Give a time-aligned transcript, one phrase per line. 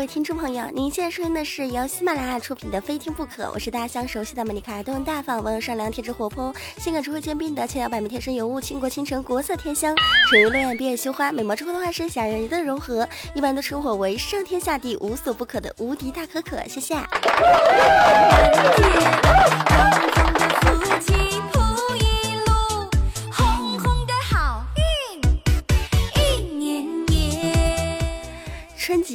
[0.00, 9.94] 各位听众朋友，您现在收听的是由喜马拉雅出品的《非听不可》，我是大家相熟悉的美丽可爱、多文大方、温柔善良、天真活泼、性感智慧兼并的千娇百媚、天生尤物、倾国倾城、国色天香、
[10.30, 16.66] 沉鱼落雁、闭月羞花、美貌之后的化身、侠人的融合，一般都称我为上天下地无所不可的无敌大可可。
[16.66, 16.96] 谢谢。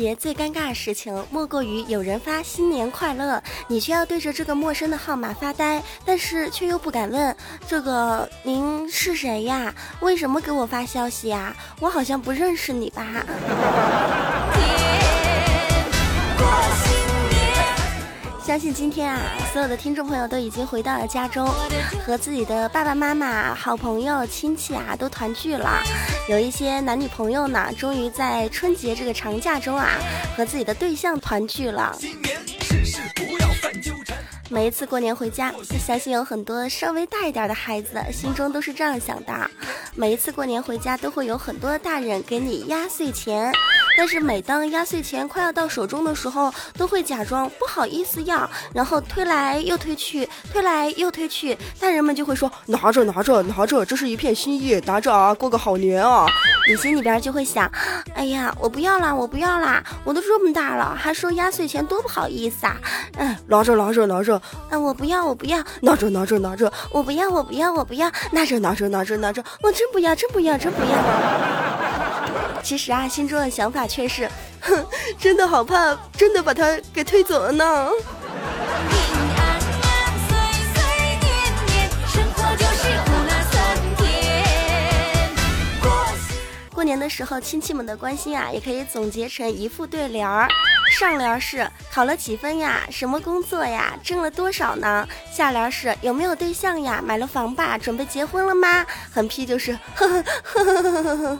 [0.06, 7.36] 节最尴尬的事情，莫过于有人发新年快乐，你却要对着这个陌生的号码发呆，但是却又不敢问
[7.68, 9.74] 这个您是谁呀？
[10.02, 11.56] 为什么给我发消息呀？
[11.80, 13.26] 我好像不认识你吧。
[18.46, 19.20] 相信今天啊，
[19.52, 21.50] 所有的听众朋友都已经回到了家中，
[22.06, 25.82] 和自己的爸爸妈妈、好朋友、亲戚啊都团聚了。
[26.30, 29.98] 有一些男女朋友呢，终于在春节这个长假中啊，
[30.38, 31.98] 和自己的对象团聚了。
[34.48, 35.52] 每一次过年回家，
[35.84, 39.50] 相信有很多稍微大一点的孩子心中都是这样想的：
[39.96, 43.52] 每一次过年回家，都会有很多大人给你压岁钱。
[43.98, 51.58] 但是每当压岁钱快要到手中的时候，都会假装不好意思要，然后推来又推去，推来又推去。
[51.80, 56.26] 大人们就会说：“拿着，拿着，拿着，这是一片心意，拿着啊，过个好年啊。”
[56.68, 57.72] 你心里边就会想
[58.16, 62.76] ：“哎呀，我不要啦，我不要啦，我都这么大了，还收压岁钱，多不好意思啊！”
[63.18, 71.85] 嗯，拿着，拿着，拿着，啊，我不要，我不要，拿着，拿着，拿着，我不要，我不要，我不要，拿着，拿着，拿着，拿着，我真不要，真不要，真不要。
[72.66, 74.28] 其实啊，心中的想法却是，
[74.60, 74.84] 哼，
[75.20, 77.92] 真的好怕，真的把他给推走了呢。
[86.86, 90.48] 年的时候，亲戚们的关心啊，也可以总结成一副对联儿。
[90.92, 92.88] 上联是考了几分呀？
[92.92, 93.98] 什么工作呀？
[94.04, 95.08] 挣了多少呢？
[95.34, 97.02] 下联是有没有对象呀？
[97.04, 97.78] 买了房吧？
[97.78, 98.86] 准备结婚了吗？
[99.12, 101.40] 横批就是呵呵呵呵呵呵呵。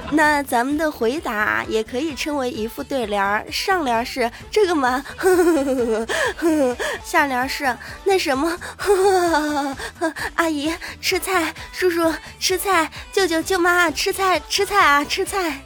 [0.12, 3.46] 那咱们的回答也可以称为一副对联儿。
[3.50, 5.04] 上联是这个吗？
[5.16, 6.06] 呵呵呵呵
[6.40, 6.76] 呵。
[7.04, 8.58] 下联是那什么？
[8.76, 10.14] 呵呵呵。
[10.34, 15.60] 阿姨吃菜，叔叔吃菜就，舅舅舅妈吃菜吃菜啊吃菜。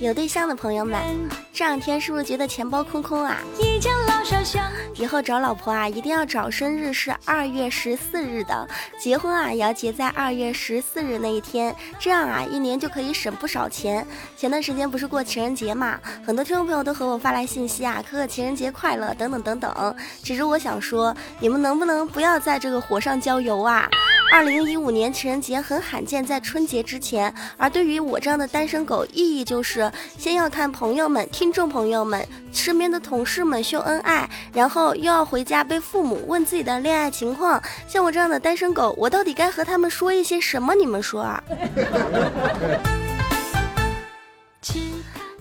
[0.00, 3.38] 有对象的朋友们，这两天是不是觉得钱包空空啊？
[4.94, 8.68] 以后找老婆啊，一定要找生日是二月十四日的，
[8.98, 14.04] 结婚啊也要结在二月十四日那一天，这样啊一年就可以省不少钱。
[14.36, 19.96] 前段时间不是过情人节嘛，很多听众朋友都和我发来信息啊，可可情人节快乐等等等等。
[20.22, 23.88] 其实我想说，你们能不能不要在这个火上浇油啊？
[24.30, 37.62] 二零一五年情人节很罕见在春节之前，而对于我这样的单身狗，意义就是先要看朋友们、听众朋友们、身边的同事们秀恩爱，然后又要回家被父母问自己的恋爱情况。
[37.86, 40.74] 像我这样的单身狗，我到底该和他们说一些什么？
[40.74, 41.44] 你们说啊？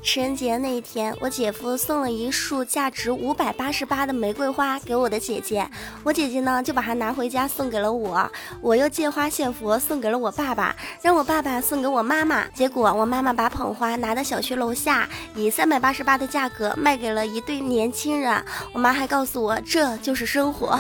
[0.07, 5.69] 情人节那一天，我姐夫送了一束价值五百八十八的玫瑰花给我的姐姐，
[6.01, 8.31] 我姐姐呢就把它拿回家送给了我，
[8.62, 12.47] 我又借花献佛送给了我爸爸，让我爸爸送给我妈妈。
[12.53, 18.42] 结果我妈妈把捧花拿到小区楼下，以三百八十八的价格卖给了一对年轻人。
[18.71, 20.80] 我妈还告诉我，这就是生活。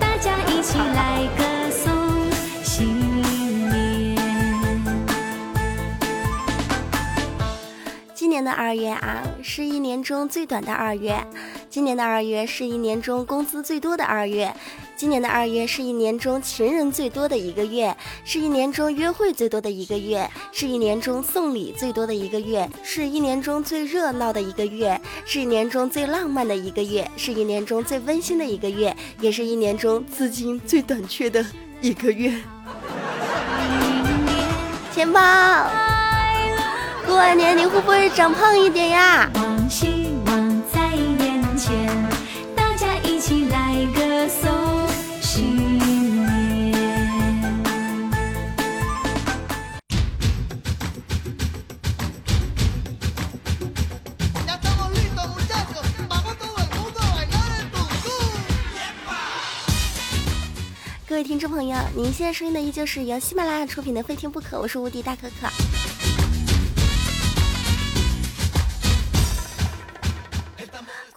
[0.00, 1.28] 大家一起来
[8.38, 11.16] 年的二月啊，是一年中最短的二月；
[11.68, 14.52] 今年的二月是一年中工资最多的二月；
[14.96, 31.44] 今年的二月是一年中情人最多的一个月，是一年中约会最多的一个月，是一年中送礼最多的一个月，是一年中最热闹的一个月，是一年中最浪漫的一个月，是一年中最温馨的一个月，也是一年中资金最短缺的
[31.80, 32.32] 一个月。
[34.94, 35.20] 钱包。
[37.08, 39.30] 过完年你会不会长胖一点呀？
[40.26, 42.06] 望在眼前，
[42.54, 44.86] 大家一起来歌颂
[45.22, 46.28] 新年。
[61.08, 65.48] 各位听众朋友，您现在收听的依旧是由喜马拉雅出品的《非听不可》，我是无敌大可可。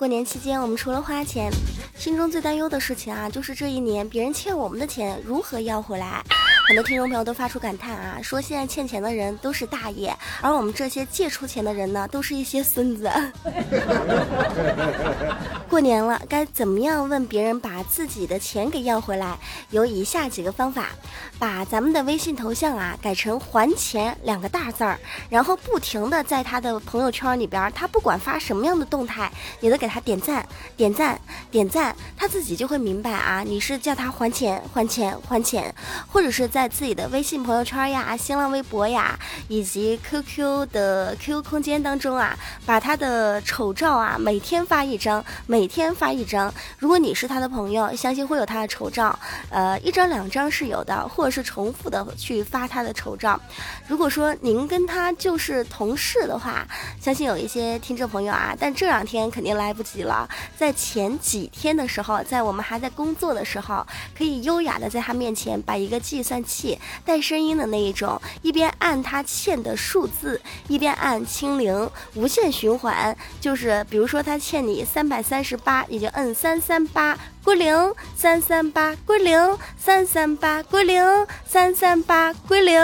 [0.01, 1.51] 过年期间，我们除了花钱，
[1.95, 6.24] 心中最担忧的事情啊，就是这一年别人欠我们的钱如何要回来。
[6.71, 13.12] 很多听众朋友都发出感叹啊，说现在欠钱的人都是大爷，而我们这些借出钱的人呢，都是一些孙子。
[15.68, 19.38] 过年了，该怎么样问别人把自己的钱给要回来？
[19.71, 20.91] 有以下几个方法：
[21.38, 24.97] 把咱们的微信头像啊改成“还钱”两个大字儿，
[25.29, 29.29] 然后不停的在他的朋友圈里边，他不管发什么样的动态，
[29.59, 30.47] 你都给他点赞、
[30.77, 31.19] 点赞、
[31.50, 35.75] 点赞，他自己就会明白啊，你是叫他还钱、还钱、还钱，
[36.07, 36.60] 或者是在。
[36.61, 39.17] 在自己的微信朋友圈呀、新浪微博呀，
[39.47, 42.37] 以及 QQ 的 QQ 空间当中啊，
[42.67, 46.53] 把他的丑照啊每天发一张，每天发一张。
[46.77, 49.17] 如果你是他的朋友，相信会有他的丑照，
[49.49, 53.41] 呃，一张两张是有的，或者是重复的去发他的丑照。
[53.87, 56.67] 如果说您跟他就是同事的话，
[57.01, 60.29] 相信有一些听众朋友啊，但这两天肯定来不及了。
[60.55, 63.83] 在前几天的时候，在我们还在工作的时候，
[64.15, 66.40] 可以优雅的在他面前把一个计算。
[66.43, 73.15] 器带声音的那一种，一边按他欠的数字，一边按清零，无限循环。
[73.39, 82.81] 就是比如说他欠你三百三十八，你就摁三三八归零，三三八归零，三三八归零，三三八归零。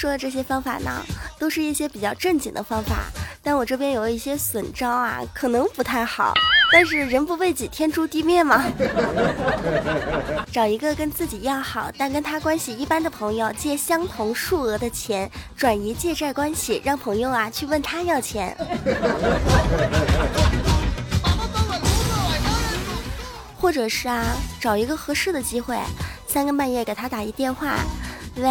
[0.00, 1.04] 说的这些方法呢？
[1.38, 3.04] 都是一些比较正经的方法，
[3.42, 6.32] 但我这边有一些损招啊，可能不太好。
[6.72, 8.64] 但是人不为己，天诛地灭嘛。
[10.50, 18.56] 找一个跟自己要好，但跟他关系一般的朋友，借相同数额的钱，转移借债关系，让朋友啊去问他要钱。
[23.60, 24.24] 或者是啊，
[24.58, 25.78] 找一个合适的机会，
[26.26, 27.74] 三更半夜给他打一电话，
[28.36, 28.48] 喂。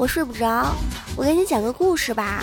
[0.00, 0.74] 我睡不着，
[1.14, 2.42] 我给你讲个故事吧。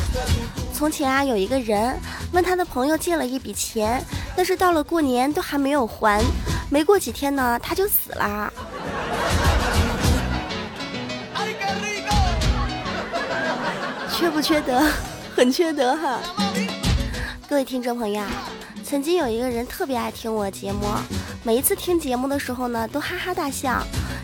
[0.76, 2.00] 从前啊，有一个人
[2.32, 4.00] 问他的朋友借了一笔钱，
[4.36, 6.24] 但是到了过年都还没有还。
[6.70, 8.54] 没过几天呢，他就死了。
[14.16, 14.80] 缺不缺德？
[15.36, 16.20] 很缺德哈。
[17.50, 18.24] 各位听众朋友，
[18.84, 20.86] 曾经有一个人特别爱听我节目，
[21.42, 23.82] 每一次听节目的时候呢，都哈哈大笑。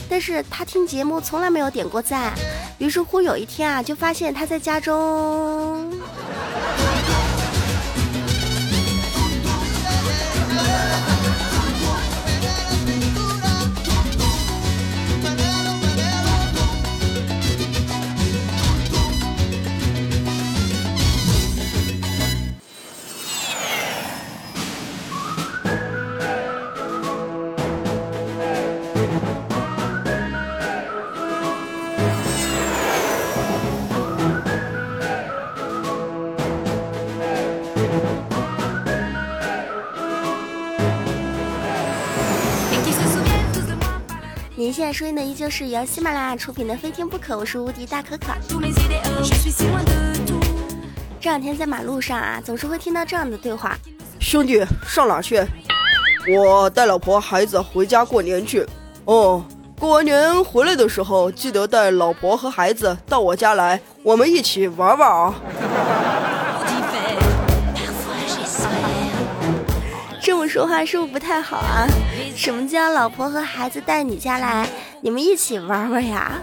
[0.08, 2.34] 但是他听节目从来没有点过赞，
[2.80, 5.93] 于是乎有一天啊，就发现他在家中。
[44.84, 48.34] 现在收音的依旧是由喜马拉雅出品的《非听不可》，我是无敌大可可。
[51.22, 53.78] 这两天在马路上啊，总是会听到这样的对话：
[54.20, 55.42] 兄弟，上哪去？
[56.36, 58.68] 我带老婆孩子回家过年去。
[59.06, 59.46] 哦，
[59.80, 65.34] 过完年回来的时候，记得带老婆和孩子到我家来，我们一起玩玩啊。
[70.54, 71.88] 说话是不是不太好啊？
[72.36, 74.70] 什么叫老婆和孩子带你家来，
[75.02, 76.34] 你们一起玩玩呀？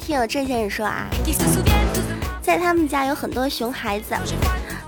[0.00, 1.06] 听有郑先生说啊，
[2.42, 4.16] 在他们家有很多熊孩子。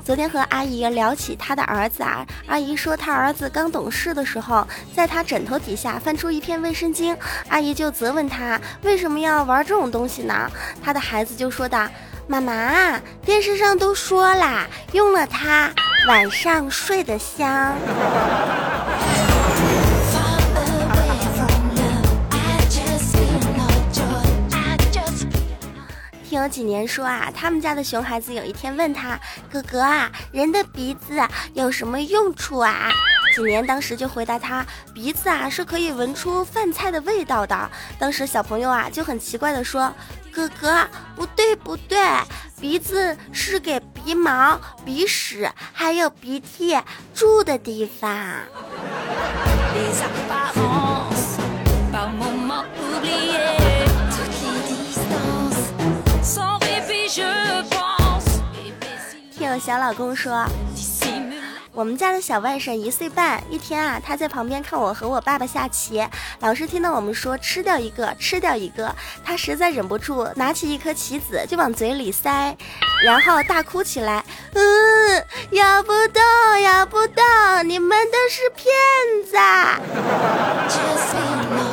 [0.04, 4.66] 昨天和阿姨聊起她的儿子啊，阿姨说她儿子刚懂事的时候，
[4.96, 7.16] 在她枕头底下翻出一片卫生巾，
[7.48, 10.50] 阿姨就责问他为什么要玩这种东西呢？
[10.82, 11.88] 他的孩子就说道
[12.26, 15.70] ：“妈妈，电视上都说啦，用了它
[16.08, 17.72] 晚上睡得香。”
[26.32, 29.20] 听有几年说啊，他们家的熊孩子有一天问他
[29.52, 31.20] 哥哥啊，人的鼻子
[31.52, 32.88] 有什么用处啊？
[33.36, 37.70] 几年当时就回答他，鼻子啊是可以闻出饭菜的味道的。
[37.98, 39.92] 当时小朋友啊就很奇怪的说，
[40.32, 41.98] 哥哥不对不对，
[42.58, 46.74] 鼻子是给鼻毛、鼻屎还有鼻涕
[47.14, 48.08] 住的地方。
[59.58, 60.44] 小老公说。
[61.74, 66.06] 我们家的小外甥一岁半，一天啊，他在旁边看我和我爸爸下棋，
[66.40, 68.94] 老是听到我们说吃掉一个，吃掉一个，
[69.24, 72.54] 他实在忍不住，拿起一颗棋子就往嘴里塞，
[73.02, 76.22] 然后大哭起来，嗯，咬不动，
[76.60, 77.24] 咬不动，
[77.64, 78.68] 你们都是骗
[79.24, 79.38] 子。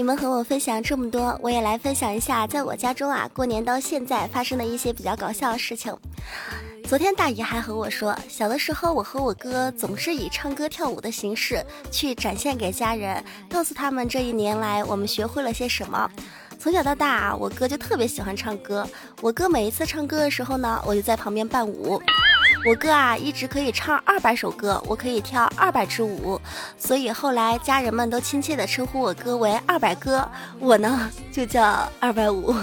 [0.00, 5.94] 你们和我分享这么多，我也来分享一下，在我家中啊，过年到现在发生的一些比较搞笑的事情。
[6.88, 16.10] 昨天大姨还和我说，小的时候我和我哥总是以唱歌跳舞的形式去展现给家人，告诉他们这一年来我们学会了些什么。
[16.58, 18.88] 从小到大啊，我哥就特别喜欢唱歌，
[19.20, 22.00] 我哥每一次唱歌的时候呢，我就在旁边伴舞。
[22.66, 26.38] 我哥啊，一直可以唱二百首歌，我可以跳二百支舞，
[26.76, 32.54] 所以后来家人们都亲切地称呼我哥为二百哥，我呢就叫二百五。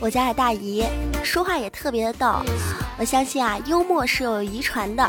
[0.00, 0.84] 我家的大姨
[1.22, 2.40] 说话也特别的逗，
[2.96, 5.06] 我相信啊，幽默是有遗传的。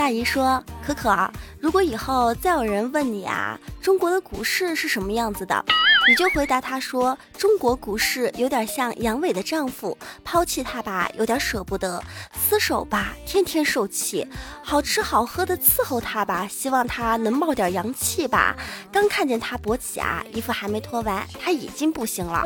[0.00, 1.30] 大姨说：“可可，
[1.60, 5.62] 如果以后再有人问你啊，中国的股市是什么样子的？”
[6.10, 12.02] 你就回答他说：“中国股市有点像杨伟的丈夫，抛弃他吧，有点舍不得；
[12.50, 14.26] 厮守吧，天天受气；
[14.60, 18.56] 好吃好喝的伺候他吧，希望他能冒点阳气吧。
[18.90, 22.44] 刚看见他勃起啊，衣服还没脱完，他已经不行了。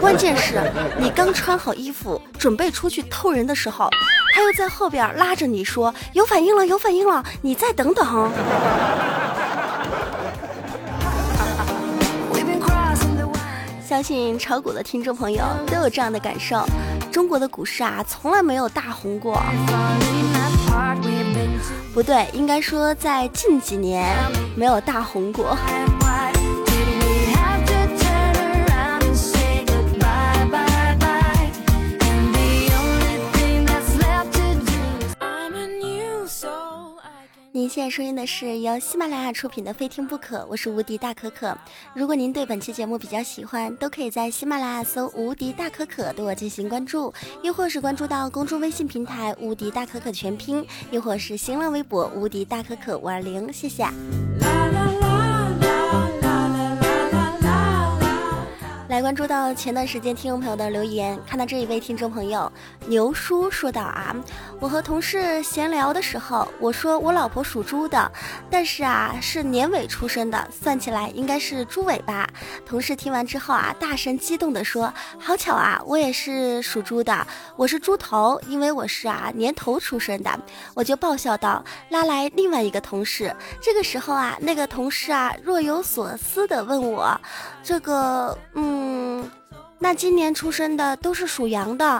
[0.00, 0.62] 关键是，
[0.96, 3.90] 你刚穿好衣服准备出去偷人的时候，
[4.32, 8.30] 他又在后边拉着你说：有反应了，有反应了，你再等等。”
[14.00, 16.64] 相信炒股的听众朋友都有这样的感受，
[17.12, 19.38] 中国的股市啊，从来没有大红过。
[21.92, 24.16] 不对，应该说在近几年
[24.56, 25.54] 没有大红过。
[37.70, 41.56] 现在收听的是由喜马拉雅出品的《非听不可》，我是无敌大可可。
[41.94, 53.52] 如果您对本期节目比较喜欢，都可以在喜马拉雅搜“无敌大可可”对我进行关注，又或是关注到公众微信平台“无敌大可可全拼”，又或是新浪微博“无敌大可可五二零”。
[53.54, 53.84] 谢谢。
[53.84, 54.89] 来
[59.10, 62.50] 关注到前段时间听众朋友的留言，看到这一位听众朋友
[62.86, 64.14] 牛叔说道啊，
[64.60, 68.08] 我和同事闲聊的时候，我说我老婆属猪的，
[68.48, 72.24] 但是啊是年尾出生的，算起来应该是猪尾巴。
[72.64, 77.26] 同事听完之后啊，大声激动的说，好巧啊，我也是属猪的，
[77.56, 80.30] 我是猪头，因为我是啊年头出生的。
[80.72, 83.34] 我就爆笑道，拉来另外一个同事。
[83.60, 87.20] 这个时候啊，那个同事啊若有所思的问我，
[87.62, 89.30] 这个嗯。
[89.82, 91.98] 那今年出生的都是属羊的，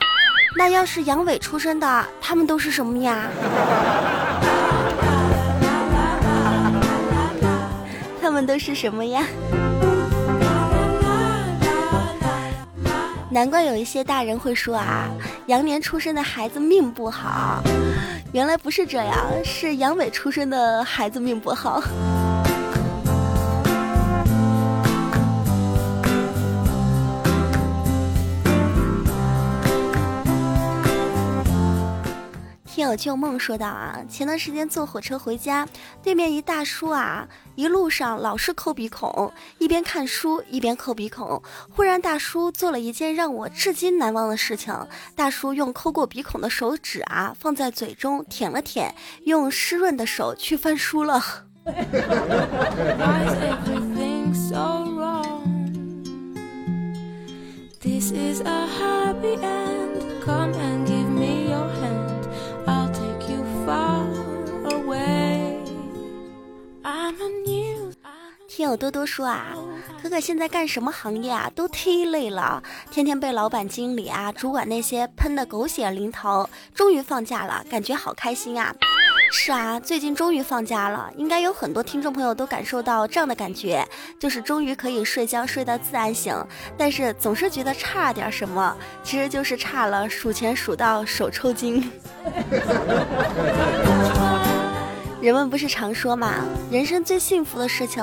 [0.54, 3.26] 那要是羊尾出生的，他们都是什么呀？
[8.20, 9.24] 他们都是什么呀？
[13.30, 15.08] 难怪有一些大人会说啊，
[15.46, 17.62] 羊年出生的孩子命不好，
[18.32, 21.82] 原来不是这样，是羊尾出生的孩子命不好。
[32.90, 35.64] 我旧梦说道啊，前段时间坐火车回家，
[36.02, 41.40] 对面一大叔啊，一路上老是抠鼻孔，一边看书一边抠鼻孔。
[41.70, 44.74] 忽然大叔做了一件让我至今难忘的事情，
[45.14, 48.92] 大叔用抠过鼻孔的手指啊放在嘴中舔了舔，
[49.22, 51.22] 用湿润的手去翻书了。
[57.80, 60.00] This is a happy end.
[60.24, 60.89] Come and
[68.60, 69.56] 听友多多说啊，
[70.02, 76.46] 可可现在干什么行业啊，都忒累了，天天被老板、经理啊、主管那些喷的狗血淋头。
[76.74, 78.76] 终于放假了，感觉好开心啊！
[79.32, 83.82] 是啊，最近终于放假了，应该有很多听众朋友都感受到这样的感觉，
[84.18, 86.36] 就是终于可以睡觉睡到自然醒，
[86.76, 91.90] 但是总是觉得差点什么，其实就是差了数钱数到手抽筋。
[95.20, 96.34] 人们不是常说嘛，
[96.70, 98.02] 人生最幸福的事情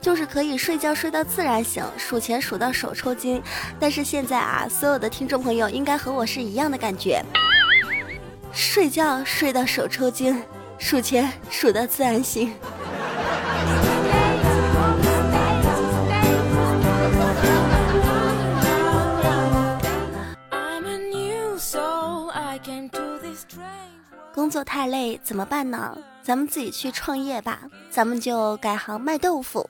[0.00, 3.40] 就是可以睡觉睡到自然醒，数钱数到手抽筋。
[3.78, 7.24] 但是现在啊，所有的听众朋友应该和我是一样的感觉，
[8.52, 10.42] 睡觉睡到手抽筋，
[10.78, 12.52] 数钱数到自然醒。
[24.48, 25.94] 工作太累怎么办呢？
[26.22, 27.58] 咱们自己去创业吧，
[27.90, 29.68] 咱们就改行卖豆腐。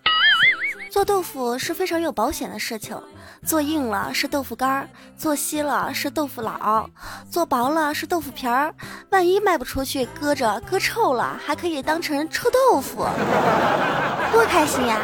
[0.88, 2.96] 做豆腐是非常有保险的事情，
[3.44, 6.88] 做硬了是豆腐干儿，做稀了是豆腐脑，
[7.28, 8.72] 做薄了是豆腐皮儿。
[9.10, 12.98] 万一卖不出去，搁着搁臭了，还可以当成臭豆腐，
[14.30, 15.00] 多开心呀！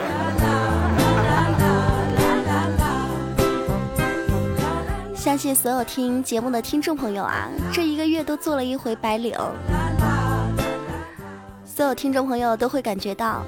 [5.24, 9.34] 相信所有听节目的听众朋友啊，这一个月都做了一回白领。
[11.64, 13.42] 所有听众朋友都会感觉到，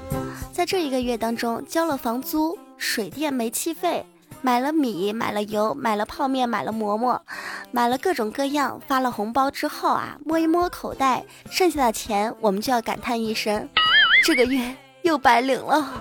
[0.51, 4.03] 在这一个月当中，交了房租、水电、煤气费，
[4.41, 7.21] 买了米、买了油、买了泡面、买了馍馍，
[7.69, 13.69] 买了各种各样，发了红包之后啊，摸一摸口袋，剩下的钱，我们就要感叹一声：
[14.23, 15.93] 这个月又白领了。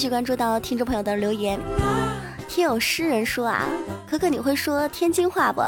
[0.00, 1.60] 继续关注到听众朋友的留言，
[2.48, 3.66] 听有诗人说啊，
[4.08, 5.60] 可可你会说天津话不？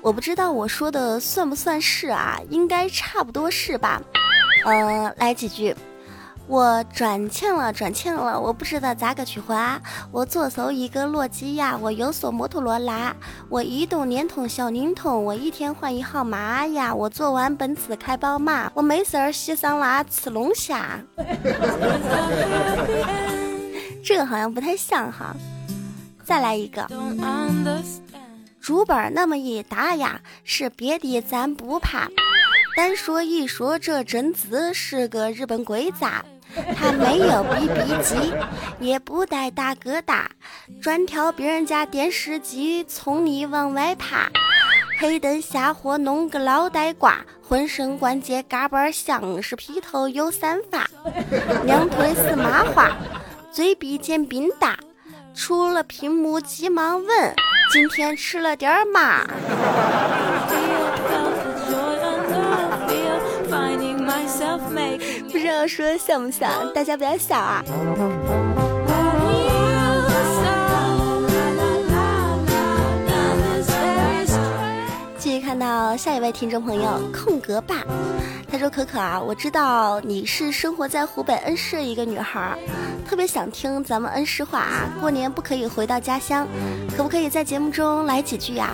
[0.00, 4.02] 我不知道我说的算不算是啊，应该差不多是吧？
[4.64, 5.72] 呃，来几句。
[6.48, 9.78] 我转欠了，转欠了，我不知道咋个去还。
[10.10, 13.14] 我左手一个诺基亚，我右手摩托罗拉，
[13.50, 16.94] 我移动、联通、小灵通，我一天换一号码呀。
[16.94, 20.98] 我坐完奔驰开宝马，我没事儿洗桑拿吃龙虾。
[24.02, 25.36] 这个好像不太像哈。
[26.24, 26.88] 再来一个，
[28.58, 32.08] 竹本那么一打呀，是别的咱不怕，
[32.74, 36.06] 单说一说这贞子是个日本鬼子。
[36.76, 38.34] 他没有 BB 机，
[38.80, 40.30] 也不带大哥大，
[40.82, 44.28] 专挑别人家电视机从里往外爬。
[45.00, 50.88] 黑灯瞎火弄个脑袋瓜，浑身关节嘎巴像是披头有散发，
[51.64, 52.90] 两腿是麻花，
[53.52, 54.76] 嘴比煎饼大。
[55.34, 57.34] 除了屏幕急忙问，
[57.72, 59.24] 今天吃了点儿嘛？
[65.58, 66.72] 不知道说像不像？
[66.72, 67.64] 大家不要笑啊！
[75.18, 77.82] 继续看到下一位听众朋友空格爸，
[78.48, 82.56] 他说：“可可啊，我知道你是生活在湖北恩施一个女孩，
[83.04, 84.88] 特别想听咱们恩施话啊。
[85.00, 86.46] 过年不可以回到家乡，
[86.96, 88.70] 可不可以在节目中来几句呀？”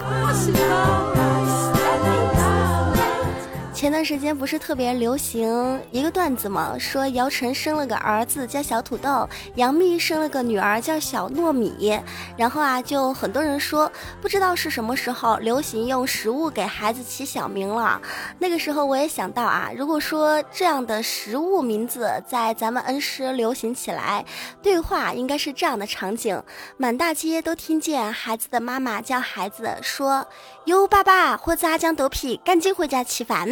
[3.85, 6.75] 前段时间不是特别流行一个段子吗？
[6.79, 12.01] 说姚晨生了个儿子叫小土豆，杨幂生了个女儿叫小糯米。
[12.35, 13.93] 然后啊，就很多人说，
[14.23, 18.01] 不知道是什么时候流行用食物给孩子起小名了。
[18.39, 24.25] 那个时候我也想到啊，如果说这样的食物名字在咱们恩施流行起来，
[24.63, 26.43] 对话应该是这样的场景：
[26.79, 30.27] 满大街都听见孩子的妈妈叫孩子说
[30.65, 33.47] ：“哟，爸爸和炸酱豆皮，赶紧回家吃饭。”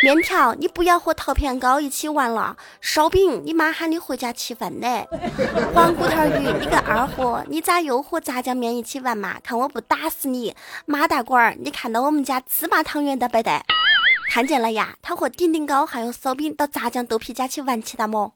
[0.00, 2.56] 面条，你不要和桃片糕一起玩了。
[2.80, 4.86] 烧饼，你妈喊你回家吃饭呢。
[5.74, 9.40] 黄骨头鱼，你个二货，你咋又和炸酱面一起玩嘛？
[9.42, 10.54] 看我不打死你！
[10.86, 13.60] 马大官儿，你看到我们家芝麻汤圆的不得？
[14.30, 18.34] 看见了呀，他和顶顶糕还有烧饼到炸酱豆皮家去玩去了么？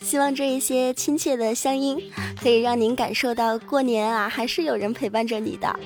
[0.00, 5.78] 希望这一些亲切的乡音，可以让您感受到过年啊，还是有人陪伴着你的。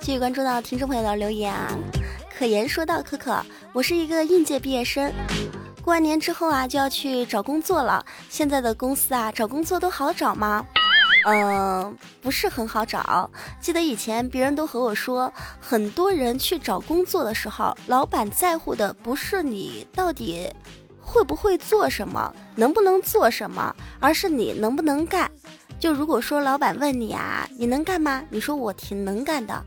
[0.00, 1.68] 继续关注到听众朋友的留言啊，
[2.36, 5.12] 可言说到可可，我是一个应届毕业生，
[5.82, 8.04] 过完年之后啊，就要去找工作了。
[8.28, 10.66] 现在的公司啊，找工作都好找吗？
[11.26, 13.30] 嗯，不是很好找。
[13.60, 20.48] 记得以前别人都和我说，很多人去找工作的时候，老板在乎的不是你到底
[21.00, 25.30] 会不会做什么，能不能做什么，而是你能不能干。
[25.78, 28.22] 就如果说老板问你啊，你能干吗？
[28.28, 29.64] 你说我挺能干的，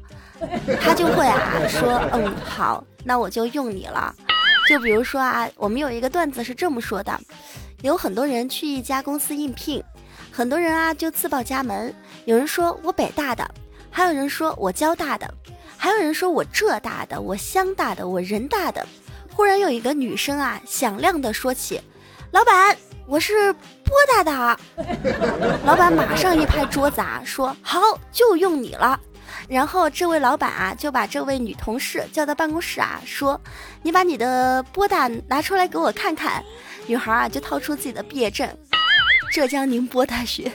[0.82, 4.14] 他就会啊说，嗯，好，那我就用你了。
[4.70, 7.20] 就比如说啊，我们有一个段子是这么说的，
[7.82, 9.84] 有很多人去一家公司应聘。
[10.36, 11.94] 很多人啊就自报家门，
[12.26, 13.48] 有人说我北大的，
[13.92, 15.32] 还有人说我交大的，
[15.78, 18.84] 还有人说我浙大的，我湘大的，我人大的。
[19.32, 21.80] 忽然有一个女生啊，响亮的说起
[22.34, 24.60] ：“老板，我是波大的。”
[25.66, 27.80] 老板马上一拍桌子啊，说：“好，
[28.12, 29.00] 就用你了。”
[29.48, 33.40] 然后这位老板啊，就把这位女同事叫到办公室啊，说
[33.84, 36.44] ：“你把你的波大拿出来给我看看。”
[36.88, 38.48] 女孩啊，就掏出自己的毕业证，
[39.34, 40.52] 浙江宁波大学。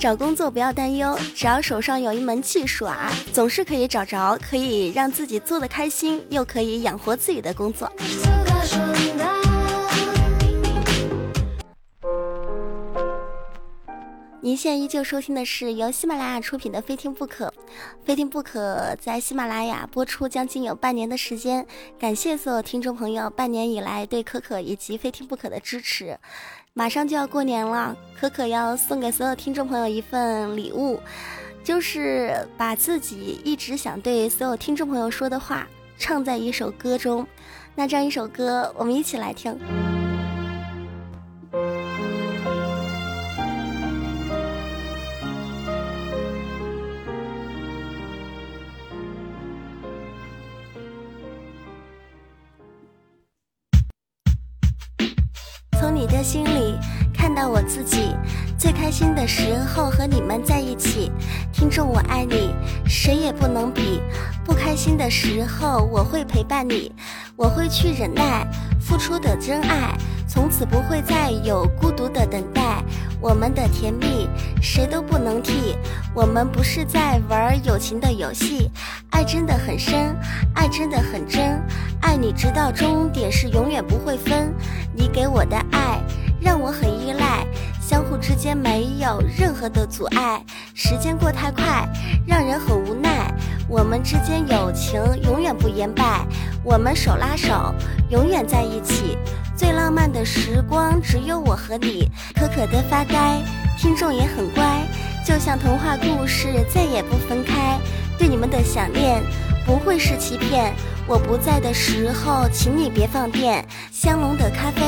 [0.00, 7.88] 找工作不要担忧，只要手上有一门技术啊，总是可以找着可以让自己做的开心，又可以养活自己的工作。
[14.46, 17.46] 您现在依旧收听的是由喜马拉雅出品的《非听不可》，
[18.04, 21.66] 《非听不可》在喜马拉雅播出将近有半年的时间，
[21.98, 26.16] 感谢所有听众朋友半年以来对可可以及《非听不可》的支持。
[26.74, 31.00] 马上就要过年了，可可要送给所有听众朋友一份礼物，
[31.64, 35.66] 就是把自己一直想对所有听众朋友说的话
[35.98, 37.26] 唱在一首歌中。
[37.74, 39.58] 那这样一首歌，我们一起来听。
[56.26, 56.76] 心里
[57.14, 58.16] 看到我自己，
[58.58, 61.12] 最开心的时候和你们在一起。
[61.52, 62.52] 听众我爱你，
[62.84, 64.02] 谁也不能比。
[64.44, 66.90] 不开心的时候我会陪伴你，
[67.36, 68.44] 我会去忍耐，
[68.80, 72.82] 付出的真爱，从此不会再有孤独的等待。
[73.20, 74.28] 我们的甜蜜
[74.60, 75.76] 谁都不能替，
[76.14, 78.70] 我们不是在玩友情的游戏，
[79.10, 80.14] 爱真的很深，
[80.54, 81.60] 爱真的很真，
[82.02, 84.54] 爱你直到终点是永远不会分。
[84.94, 86.00] 你给我的爱
[86.40, 87.46] 让我很依赖，
[87.80, 90.44] 相互之间没有任何的阻碍。
[90.74, 91.88] 时间过太快，
[92.26, 93.15] 让人很无奈。
[93.76, 96.26] 我们之间友情永远不言败，
[96.64, 97.74] 我们手拉手，
[98.08, 99.18] 永远在一起。
[99.54, 103.38] 最浪漫的时光只有我和你，可可的发呆，
[103.78, 104.82] 听众也很乖，
[105.26, 107.78] 就像童话故事，再也不分开。
[108.18, 109.22] 对你们的想念
[109.66, 110.72] 不会是欺骗，
[111.06, 113.62] 我不在的时候，请你别放电。
[113.92, 114.80] 香浓的咖啡，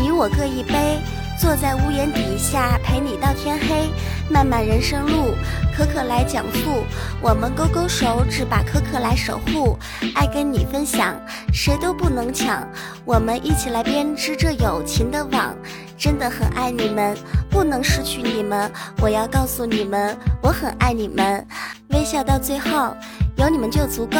[0.00, 1.00] 你我各一杯，
[1.40, 3.90] 坐在屋檐底下陪你到天黑。
[4.32, 5.34] 漫漫人生路，
[5.76, 6.84] 可可来讲述，
[7.20, 9.78] 我们勾勾手指，把可可来守护。
[10.14, 11.14] 爱跟你分享，
[11.52, 12.66] 谁都不能抢。
[13.04, 15.54] 我们一起来编织这友情的网，
[15.98, 17.14] 真的很爱你们，
[17.50, 18.72] 不能失去你们。
[19.02, 21.46] 我要告诉你们，我很爱你们。
[21.90, 22.96] 微笑到最后，
[23.36, 24.18] 有你们就足够。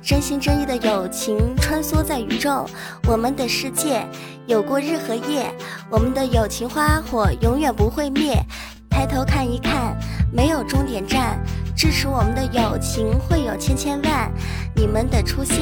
[0.00, 2.64] 真心真意的友情穿梭在宇宙，
[3.08, 4.06] 我们的世界
[4.46, 5.52] 有过日和夜，
[5.90, 8.40] 我们的友情花火永远不会灭。
[8.88, 9.96] 抬头看一看，
[10.32, 11.38] 没有终点站，
[11.76, 14.32] 支持我们的友情会有千千万。
[14.74, 15.60] 你们的出现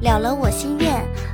[0.00, 0.92] 了了我心愿，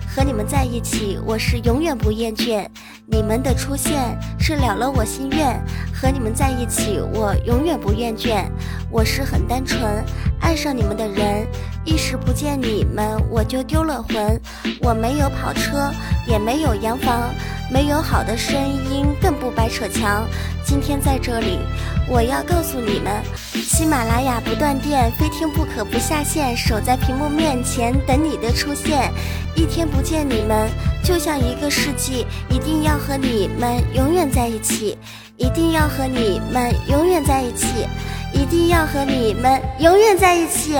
[0.08, 2.66] 和你们在一起我是永远不厌倦。
[3.06, 5.58] 你们的出现是了了我心愿，
[5.94, 8.44] 和你们在一起我永远不厌倦。
[8.90, 10.04] 我是很单纯，
[10.40, 11.46] 爱上你们的人，
[11.84, 14.38] 一时不见你们我就丢了魂。
[14.82, 15.90] 我没有跑车，
[16.26, 17.30] 也没有洋房。
[17.70, 18.58] 没有好的声
[18.90, 20.26] 音，更不白扯墙。
[20.68, 21.58] 今天在这里，
[22.06, 26.54] 我要告诉你们：喜马拉雅不断电，非听不可不下线。
[26.54, 29.10] 守在屏幕面前等你的出现。
[29.56, 30.68] 一天不见你们，
[31.02, 32.26] 就像一个世纪。
[32.50, 34.98] 一定要和你们永远在一起，
[35.38, 37.88] 一定要和你们永远在一起，
[38.34, 40.76] 一定要和你们永远在一起，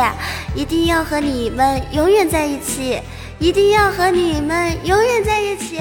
[0.55, 3.01] 一定要和你们永远在一起，
[3.39, 5.81] 一定要和你们永远在一起。